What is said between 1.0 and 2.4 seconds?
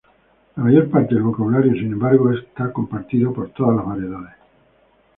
del vocabulario, sin embargo, es